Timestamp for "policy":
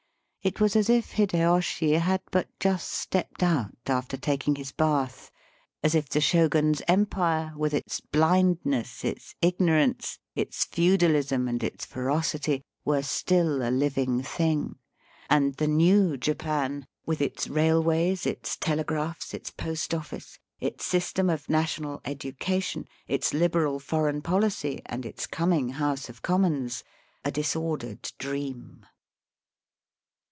24.23-24.81